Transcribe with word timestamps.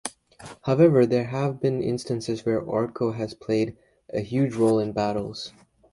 However, 0.63 1.05
there 1.05 1.25
have 1.25 1.59
been 1.61 1.79
instances 1.83 2.43
where 2.43 2.59
Orko 2.59 3.13
has 3.13 3.35
played 3.35 3.77
a 4.11 4.21
huge 4.21 4.55
role 4.55 4.79
in 4.79 4.93
battles. 4.93 5.53